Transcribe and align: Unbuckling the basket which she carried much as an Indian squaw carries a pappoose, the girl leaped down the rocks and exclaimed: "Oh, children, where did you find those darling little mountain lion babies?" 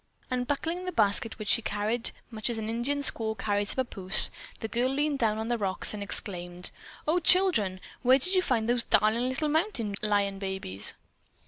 Unbuckling 0.31 0.85
the 0.85 0.91
basket 0.91 1.37
which 1.37 1.49
she 1.49 1.61
carried 1.61 2.09
much 2.31 2.49
as 2.49 2.57
an 2.57 2.67
Indian 2.67 3.01
squaw 3.01 3.37
carries 3.37 3.73
a 3.73 3.75
pappoose, 3.75 4.31
the 4.59 4.67
girl 4.67 4.89
leaped 4.89 5.19
down 5.19 5.47
the 5.47 5.59
rocks 5.59 5.93
and 5.93 6.01
exclaimed: 6.01 6.71
"Oh, 7.07 7.19
children, 7.19 7.79
where 8.01 8.17
did 8.17 8.33
you 8.33 8.41
find 8.41 8.67
those 8.67 8.83
darling 8.85 9.29
little 9.29 9.47
mountain 9.47 9.93
lion 10.01 10.39
babies?" 10.39 10.95